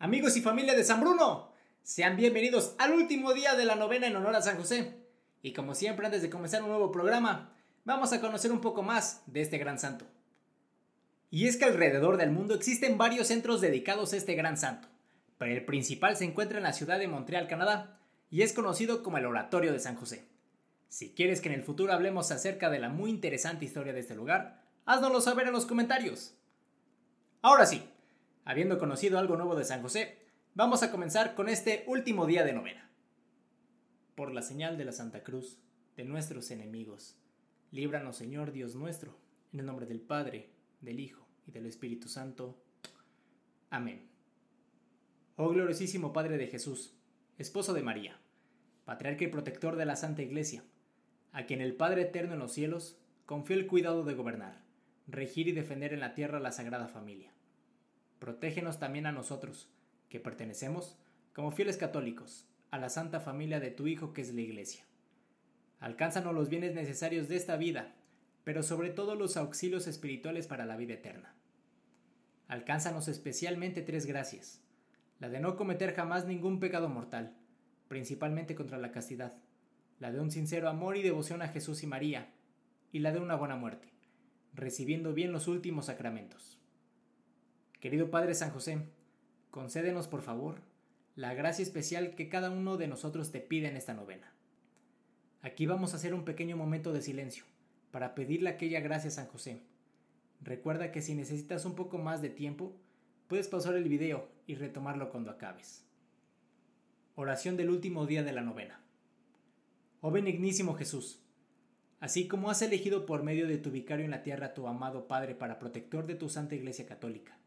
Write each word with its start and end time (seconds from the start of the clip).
Amigos 0.00 0.36
y 0.36 0.42
familia 0.42 0.76
de 0.76 0.84
San 0.84 1.00
Bruno, 1.00 1.50
sean 1.82 2.16
bienvenidos 2.16 2.76
al 2.78 2.92
último 2.92 3.34
día 3.34 3.56
de 3.56 3.64
la 3.64 3.74
novena 3.74 4.06
en 4.06 4.14
honor 4.14 4.36
a 4.36 4.42
San 4.42 4.56
José. 4.56 4.94
Y 5.42 5.52
como 5.52 5.74
siempre, 5.74 6.06
antes 6.06 6.22
de 6.22 6.30
comenzar 6.30 6.62
un 6.62 6.68
nuevo 6.68 6.92
programa, 6.92 7.52
vamos 7.84 8.12
a 8.12 8.20
conocer 8.20 8.52
un 8.52 8.60
poco 8.60 8.84
más 8.84 9.22
de 9.26 9.40
este 9.40 9.58
gran 9.58 9.80
santo. 9.80 10.06
Y 11.30 11.48
es 11.48 11.56
que 11.56 11.64
alrededor 11.64 12.16
del 12.16 12.30
mundo 12.30 12.54
existen 12.54 12.96
varios 12.96 13.26
centros 13.26 13.60
dedicados 13.60 14.12
a 14.12 14.18
este 14.18 14.36
gran 14.36 14.56
santo, 14.56 14.86
pero 15.36 15.50
el 15.50 15.64
principal 15.64 16.16
se 16.16 16.26
encuentra 16.26 16.58
en 16.58 16.64
la 16.64 16.74
ciudad 16.74 17.00
de 17.00 17.08
Montreal, 17.08 17.48
Canadá, 17.48 17.98
y 18.30 18.42
es 18.42 18.52
conocido 18.52 19.02
como 19.02 19.18
el 19.18 19.26
Oratorio 19.26 19.72
de 19.72 19.80
San 19.80 19.96
José. 19.96 20.28
Si 20.88 21.10
quieres 21.10 21.40
que 21.40 21.48
en 21.48 21.56
el 21.56 21.64
futuro 21.64 21.92
hablemos 21.92 22.30
acerca 22.30 22.70
de 22.70 22.78
la 22.78 22.88
muy 22.88 23.10
interesante 23.10 23.64
historia 23.64 23.92
de 23.92 24.00
este 24.00 24.14
lugar, 24.14 24.62
háznoslo 24.86 25.20
saber 25.20 25.48
en 25.48 25.54
los 25.54 25.66
comentarios. 25.66 26.34
Ahora 27.42 27.66
sí, 27.66 27.82
Habiendo 28.44 28.78
conocido 28.78 29.18
algo 29.18 29.36
nuevo 29.36 29.54
de 29.56 29.64
San 29.64 29.82
José, 29.82 30.18
vamos 30.54 30.82
a 30.82 30.90
comenzar 30.90 31.34
con 31.34 31.48
este 31.48 31.84
último 31.86 32.26
día 32.26 32.44
de 32.44 32.52
novena. 32.52 32.90
Por 34.14 34.32
la 34.32 34.42
señal 34.42 34.78
de 34.78 34.84
la 34.84 34.92
Santa 34.92 35.22
Cruz, 35.22 35.58
de 35.96 36.04
nuestros 36.04 36.50
enemigos, 36.50 37.16
líbranos 37.70 38.16
Señor 38.16 38.52
Dios 38.52 38.74
nuestro, 38.74 39.16
en 39.52 39.60
el 39.60 39.66
nombre 39.66 39.86
del 39.86 40.00
Padre, 40.00 40.50
del 40.80 40.98
Hijo 40.98 41.26
y 41.46 41.52
del 41.52 41.66
Espíritu 41.66 42.08
Santo. 42.08 42.58
Amén. 43.70 44.08
Oh 45.36 45.50
gloriosísimo 45.50 46.12
Padre 46.12 46.38
de 46.38 46.46
Jesús, 46.46 46.94
esposo 47.36 47.74
de 47.74 47.82
María, 47.82 48.18
patriarca 48.84 49.24
y 49.24 49.28
protector 49.28 49.76
de 49.76 49.84
la 49.84 49.96
Santa 49.96 50.22
Iglesia, 50.22 50.64
a 51.32 51.46
quien 51.46 51.60
el 51.60 51.76
Padre 51.76 52.02
Eterno 52.02 52.32
en 52.32 52.40
los 52.40 52.52
cielos 52.52 52.98
confió 53.26 53.54
el 53.54 53.66
cuidado 53.66 54.04
de 54.04 54.14
gobernar, 54.14 54.64
regir 55.06 55.48
y 55.48 55.52
defender 55.52 55.92
en 55.92 56.00
la 56.00 56.14
tierra 56.14 56.40
la 56.40 56.50
Sagrada 56.50 56.88
Familia 56.88 57.32
protégenos 58.18 58.78
también 58.78 59.06
a 59.06 59.12
nosotros, 59.12 59.70
que 60.08 60.20
pertenecemos, 60.20 60.98
como 61.32 61.50
fieles 61.50 61.76
católicos, 61.76 62.48
a 62.70 62.78
la 62.78 62.88
santa 62.88 63.20
familia 63.20 63.60
de 63.60 63.70
tu 63.70 63.86
Hijo 63.86 64.12
que 64.12 64.22
es 64.22 64.34
la 64.34 64.40
Iglesia. 64.40 64.84
Alcánzanos 65.80 66.34
los 66.34 66.48
bienes 66.48 66.74
necesarios 66.74 67.28
de 67.28 67.36
esta 67.36 67.56
vida, 67.56 67.94
pero 68.44 68.62
sobre 68.62 68.90
todo 68.90 69.14
los 69.14 69.36
auxilios 69.36 69.86
espirituales 69.86 70.46
para 70.46 70.66
la 70.66 70.76
vida 70.76 70.94
eterna. 70.94 71.34
Alcánzanos 72.48 73.08
especialmente 73.08 73.82
tres 73.82 74.06
gracias, 74.06 74.62
la 75.20 75.28
de 75.28 75.40
no 75.40 75.56
cometer 75.56 75.94
jamás 75.94 76.26
ningún 76.26 76.58
pecado 76.58 76.88
mortal, 76.88 77.36
principalmente 77.88 78.54
contra 78.54 78.78
la 78.78 78.90
castidad, 78.90 79.34
la 79.98 80.10
de 80.12 80.20
un 80.20 80.30
sincero 80.30 80.68
amor 80.68 80.96
y 80.96 81.02
devoción 81.02 81.42
a 81.42 81.48
Jesús 81.48 81.82
y 81.82 81.86
María, 81.86 82.32
y 82.90 83.00
la 83.00 83.12
de 83.12 83.20
una 83.20 83.36
buena 83.36 83.56
muerte, 83.56 83.92
recibiendo 84.54 85.12
bien 85.12 85.32
los 85.32 85.46
últimos 85.46 85.86
sacramentos. 85.86 86.57
Querido 87.80 88.10
Padre 88.10 88.34
San 88.34 88.50
José, 88.50 88.88
concédenos 89.52 90.08
por 90.08 90.22
favor 90.22 90.62
la 91.14 91.34
gracia 91.34 91.62
especial 91.62 92.16
que 92.16 92.28
cada 92.28 92.50
uno 92.50 92.76
de 92.76 92.88
nosotros 92.88 93.30
te 93.30 93.40
pide 93.40 93.68
en 93.68 93.76
esta 93.76 93.94
novena. 93.94 94.32
Aquí 95.42 95.66
vamos 95.66 95.92
a 95.92 95.96
hacer 95.96 96.12
un 96.12 96.24
pequeño 96.24 96.56
momento 96.56 96.92
de 96.92 97.02
silencio 97.02 97.44
para 97.92 98.16
pedirle 98.16 98.50
aquella 98.50 98.80
gracia 98.80 99.10
a 99.10 99.12
San 99.12 99.28
José. 99.28 99.62
Recuerda 100.40 100.90
que 100.90 101.02
si 101.02 101.14
necesitas 101.14 101.64
un 101.66 101.76
poco 101.76 101.98
más 101.98 102.20
de 102.20 102.30
tiempo, 102.30 102.74
puedes 103.28 103.46
pausar 103.46 103.76
el 103.76 103.88
video 103.88 104.28
y 104.48 104.56
retomarlo 104.56 105.08
cuando 105.10 105.30
acabes. 105.30 105.84
Oración 107.14 107.56
del 107.56 107.70
último 107.70 108.06
día 108.06 108.24
de 108.24 108.32
la 108.32 108.42
novena. 108.42 108.80
Oh 110.00 110.10
benignísimo 110.10 110.74
Jesús, 110.74 111.22
así 112.00 112.26
como 112.26 112.50
has 112.50 112.60
elegido 112.60 113.06
por 113.06 113.22
medio 113.22 113.46
de 113.46 113.58
tu 113.58 113.70
vicario 113.70 114.04
en 114.04 114.10
la 114.10 114.24
tierra 114.24 114.46
a 114.46 114.54
tu 114.54 114.66
amado 114.66 115.06
Padre 115.06 115.36
para 115.36 115.60
protector 115.60 116.08
de 116.08 116.16
tu 116.16 116.28
Santa 116.28 116.56
Iglesia 116.56 116.84
Católica, 116.84 117.37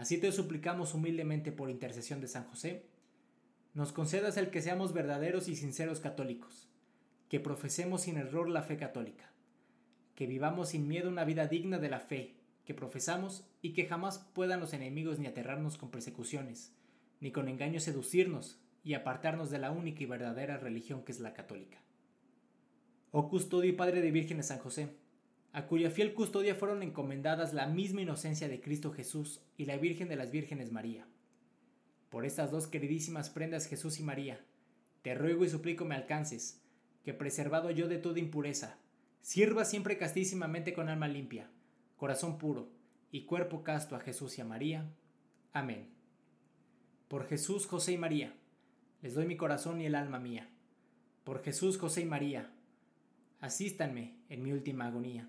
Así 0.00 0.16
te 0.16 0.32
suplicamos 0.32 0.94
humildemente 0.94 1.52
por 1.52 1.68
intercesión 1.68 2.22
de 2.22 2.26
San 2.26 2.44
José, 2.44 2.86
nos 3.74 3.92
concedas 3.92 4.38
el 4.38 4.48
que 4.48 4.62
seamos 4.62 4.94
verdaderos 4.94 5.46
y 5.46 5.56
sinceros 5.56 6.00
católicos, 6.00 6.70
que 7.28 7.38
profesemos 7.38 8.00
sin 8.00 8.16
error 8.16 8.48
la 8.48 8.62
fe 8.62 8.78
católica, 8.78 9.30
que 10.14 10.26
vivamos 10.26 10.70
sin 10.70 10.88
miedo 10.88 11.10
una 11.10 11.26
vida 11.26 11.48
digna 11.48 11.78
de 11.78 11.90
la 11.90 12.00
fe 12.00 12.34
que 12.64 12.72
profesamos 12.72 13.46
y 13.60 13.74
que 13.74 13.84
jamás 13.84 14.20
puedan 14.32 14.60
los 14.60 14.72
enemigos 14.72 15.18
ni 15.18 15.26
aterrarnos 15.26 15.76
con 15.76 15.90
persecuciones, 15.90 16.72
ni 17.20 17.30
con 17.30 17.46
engaño 17.46 17.78
seducirnos 17.78 18.58
y 18.82 18.94
apartarnos 18.94 19.50
de 19.50 19.58
la 19.58 19.70
única 19.70 20.02
y 20.02 20.06
verdadera 20.06 20.56
religión 20.56 21.04
que 21.04 21.12
es 21.12 21.20
la 21.20 21.34
católica. 21.34 21.76
Oh 23.10 23.28
custodio 23.28 23.68
y 23.68 23.74
Padre 23.74 24.00
de 24.00 24.12
Vírgenes 24.12 24.46
San 24.46 24.60
José, 24.60 24.96
a 25.52 25.66
cuya 25.66 25.90
fiel 25.90 26.14
custodia 26.14 26.54
fueron 26.54 26.82
encomendadas 26.82 27.52
la 27.52 27.66
misma 27.66 28.02
inocencia 28.02 28.48
de 28.48 28.60
Cristo 28.60 28.92
Jesús 28.92 29.40
y 29.56 29.64
la 29.64 29.76
Virgen 29.76 30.08
de 30.08 30.16
las 30.16 30.30
Vírgenes 30.30 30.70
María. 30.70 31.06
Por 32.08 32.24
estas 32.24 32.50
dos 32.50 32.66
queridísimas 32.66 33.30
prendas 33.30 33.66
Jesús 33.66 33.98
y 33.98 34.02
María, 34.02 34.44
te 35.02 35.14
ruego 35.14 35.44
y 35.44 35.48
suplico 35.48 35.84
me 35.84 35.94
alcances, 35.94 36.60
que 37.04 37.14
preservado 37.14 37.70
yo 37.70 37.88
de 37.88 37.98
toda 37.98 38.20
impureza, 38.20 38.78
sirva 39.22 39.64
siempre 39.64 39.96
castísimamente 39.96 40.72
con 40.72 40.88
alma 40.88 41.08
limpia, 41.08 41.50
corazón 41.96 42.38
puro 42.38 42.68
y 43.10 43.24
cuerpo 43.24 43.62
casto 43.64 43.96
a 43.96 44.00
Jesús 44.00 44.38
y 44.38 44.40
a 44.40 44.44
María. 44.44 44.88
Amén. 45.52 45.88
Por 47.08 47.26
Jesús, 47.26 47.66
José 47.66 47.92
y 47.92 47.98
María, 47.98 48.34
les 49.02 49.14
doy 49.14 49.26
mi 49.26 49.36
corazón 49.36 49.80
y 49.80 49.86
el 49.86 49.94
alma 49.94 50.20
mía. 50.20 50.48
Por 51.24 51.42
Jesús, 51.42 51.76
José 51.78 52.02
y 52.02 52.06
María, 52.06 52.52
asístanme 53.40 54.16
en 54.28 54.42
mi 54.42 54.52
última 54.52 54.86
agonía. 54.86 55.28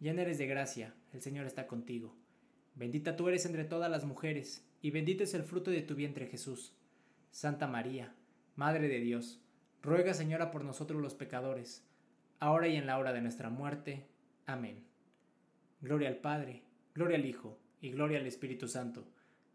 Llena 0.00 0.22
eres 0.22 0.38
de 0.38 0.46
gracia, 0.46 0.94
el 1.12 1.20
Señor 1.20 1.46
está 1.46 1.66
contigo. 1.66 2.14
Bendita 2.76 3.16
tú 3.16 3.28
eres 3.28 3.44
entre 3.46 3.64
todas 3.64 3.90
las 3.90 4.04
mujeres, 4.04 4.64
y 4.80 4.92
bendito 4.92 5.24
es 5.24 5.34
el 5.34 5.42
fruto 5.42 5.72
de 5.72 5.82
tu 5.82 5.96
vientre 5.96 6.26
Jesús. 6.26 6.72
Santa 7.30 7.66
María, 7.66 8.14
Madre 8.54 8.88
de 8.88 9.00
Dios, 9.00 9.40
ruega 9.82 10.14
Señora 10.14 10.50
por 10.50 10.64
nosotros 10.64 11.02
los 11.02 11.14
pecadores, 11.14 11.84
ahora 12.38 12.68
y 12.68 12.76
en 12.76 12.86
la 12.86 12.98
hora 12.98 13.12
de 13.12 13.20
nuestra 13.20 13.50
muerte. 13.50 14.06
Amén. 14.46 14.84
Gloria 15.80 16.08
al 16.08 16.18
Padre, 16.18 16.62
gloria 16.94 17.16
al 17.16 17.26
Hijo, 17.26 17.58
y 17.80 17.90
gloria 17.90 18.18
al 18.18 18.26
Espíritu 18.26 18.68
Santo, 18.68 19.08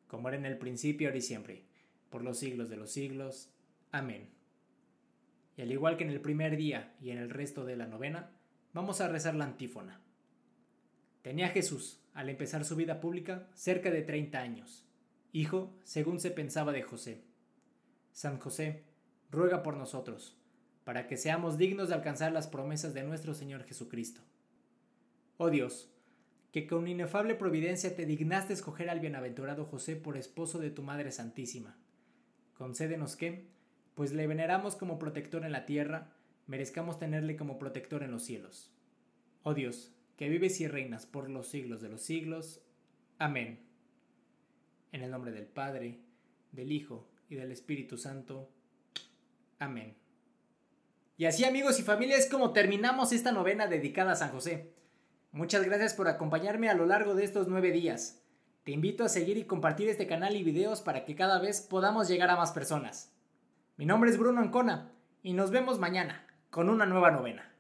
como 0.08 0.28
era 0.28 0.38
en 0.38 0.46
el 0.46 0.58
principio, 0.58 1.08
ahora 1.08 1.18
y 1.18 1.22
siempre, 1.22 1.64
por 2.10 2.24
los 2.24 2.40
siglos 2.40 2.70
de 2.70 2.78
los 2.78 2.92
siglos. 2.92 3.50
Amén. 3.92 4.30
Y 5.56 5.62
al 5.62 5.72
igual 5.72 5.98
que 5.98 6.04
en 6.04 6.10
el 6.10 6.22
primer 6.22 6.58
día 6.58 6.96
y 7.02 7.12
en 7.12 7.18
el 7.18 7.30
resto 7.30 7.66
de 7.66 7.76
la 7.76 7.88
novena, 7.88 8.32
vamos 8.74 9.02
a 9.02 9.08
rezar 9.08 9.36
la 9.36 9.46
antífona. 9.46 10.02
Tenía 11.24 11.48
Jesús, 11.48 12.02
al 12.14 12.30
empezar 12.30 12.66
su 12.66 12.76
vida 12.76 13.00
pública, 13.00 13.48
cerca 13.56 13.90
de 13.90 14.02
30 14.02 14.40
años, 14.40 14.86
hijo, 15.32 15.74
según 15.86 16.20
se 16.20 16.32
pensaba 16.32 16.74
de 16.74 16.84
José. 16.84 17.24
San 18.12 18.40
José, 18.40 18.84
ruega 19.32 19.64
por 19.64 19.78
nosotros, 19.78 20.38
para 20.84 21.08
que 21.08 21.16
seamos 21.16 21.58
dignos 21.58 21.88
de 21.88 21.96
alcanzar 21.96 22.34
las 22.34 22.48
promesas 22.48 22.94
de 22.94 23.04
nuestro 23.04 23.34
Señor 23.34 23.64
Jesucristo. 23.64 24.20
Oh 25.38 25.50
Dios, 25.50 25.90
que 26.52 26.68
con 26.68 26.90
inefable 26.90 27.36
providencia 27.36 27.96
te 27.96 28.06
dignaste 28.06 28.52
escoger 28.52 28.90
al 28.90 29.00
bienaventurado 29.00 29.64
José 29.64 29.96
por 29.96 30.18
esposo 30.18 30.60
de 30.60 30.72
tu 30.72 30.84
Madre 30.84 31.12
Santísima. 31.12 31.78
Concédenos 32.54 33.16
que, 33.16 33.48
pues 33.96 34.12
le 34.12 34.28
veneramos 34.28 34.76
como 34.76 35.00
protector 35.00 35.46
en 35.46 35.54
la 35.54 35.66
tierra, 35.66 36.12
merezcamos 36.48 37.00
tenerle 37.00 37.38
como 37.38 37.58
protector 37.58 38.04
en 38.04 38.12
los 38.12 38.24
cielos. 38.24 38.74
Oh 39.44 39.54
Dios, 39.54 39.96
que 40.18 40.30
vives 40.30 40.60
y 40.62 40.68
reinas 40.68 41.06
por 41.06 41.30
los 41.30 41.48
siglos 41.48 41.82
de 41.82 41.90
los 41.90 42.02
siglos. 42.02 42.62
Amén. 43.20 43.60
En 44.92 45.02
el 45.02 45.12
nombre 45.12 45.32
del 45.32 45.46
Padre, 45.46 46.00
del 46.52 46.72
Hijo 46.72 47.10
y 47.30 47.36
del 47.36 47.52
Espíritu 47.52 47.98
Santo. 47.98 48.50
Amén. 49.60 49.96
Y 51.18 51.26
así 51.26 51.46
amigos 51.46 51.80
y 51.80 51.84
familias 51.84 52.28
como 52.30 52.54
terminamos 52.54 53.12
esta 53.12 53.32
novena 53.32 53.68
dedicada 53.68 54.14
a 54.14 54.16
San 54.16 54.32
José. 54.32 54.74
Muchas 55.32 55.64
gracias 55.64 55.94
por 55.94 56.08
acompañarme 56.08 56.70
a 56.70 56.74
lo 56.74 56.86
largo 56.86 57.16
de 57.16 57.24
estos 57.24 57.48
nueve 57.48 57.72
días. 57.72 58.22
Te 58.64 58.72
invito 58.72 59.04
a 59.04 59.10
seguir 59.10 59.38
y 59.38 59.46
compartir 59.46 59.90
este 59.90 60.08
canal 60.08 60.36
y 60.36 60.44
videos 60.44 60.82
para 60.82 61.06
que 61.06 61.16
cada 61.16 61.40
vez 61.40 61.62
podamos 61.62 62.08
llegar 62.08 62.30
a 62.30 62.38
más 62.38 62.52
personas. 62.52 63.12
Mi 63.78 63.86
nombre 63.86 64.10
es 64.10 64.18
Bruno 64.18 64.42
Ancona 64.42 64.92
y 65.22 65.34
nos 65.34 65.52
vemos 65.52 65.80
mañana 65.80 66.28
con 66.50 66.70
una 66.70 66.86
nueva 66.86 67.12
novena. 67.12 67.53